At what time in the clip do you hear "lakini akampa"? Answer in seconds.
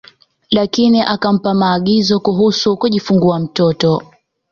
0.51-1.53